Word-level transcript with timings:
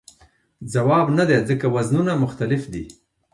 ځواب 0.73 1.07
نه 1.17 1.23
دی 1.29 1.37
ځکه 1.49 1.65
وزنونه 1.75 2.11
مختلف 2.23 2.61
دي. 2.73 2.83